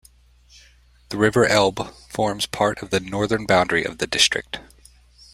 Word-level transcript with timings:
The 1.09 1.17
river 1.17 1.45
Elbe 1.45 1.93
forms 2.09 2.47
part 2.47 2.81
of 2.81 2.89
the 2.89 2.99
northern 2.99 3.45
boundary 3.45 3.83
of 3.83 3.99
the 3.99 4.07
district. 4.07 4.57